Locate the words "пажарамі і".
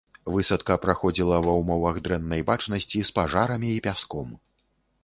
3.21-3.87